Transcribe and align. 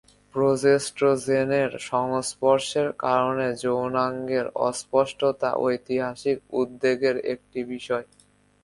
প্রোজেস্টোজেনের 0.35 1.71
সংস্পর্শের 1.89 2.89
কারণে 2.97 3.47
যৌনাঙ্গের 3.63 4.45
অস্পষ্টতা 4.61 5.49
ঐতিহাসিক 5.59 6.37
উদ্বেগের 6.53 7.17
একটি 7.33 7.59
বিষয়। 7.65 8.05